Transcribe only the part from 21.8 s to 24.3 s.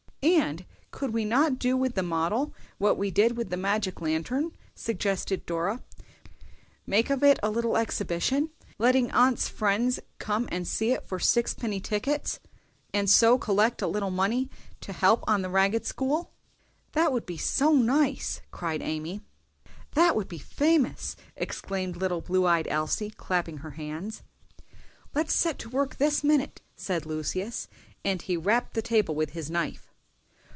little blue eyed Elsie, clapping her hands.